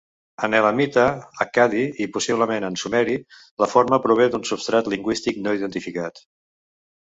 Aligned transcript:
En 0.45 0.53
elamita, 0.59 1.01
accadi, 1.45 1.83
i 2.05 2.07
possiblement 2.15 2.65
en 2.69 2.77
sumeri, 2.85 3.19
la 3.65 3.69
forma 3.75 4.01
prové 4.07 4.27
d'un 4.33 4.49
substrat 4.53 4.91
lingüístic 4.95 5.39
no 5.45 5.55
identificat. 5.61 6.21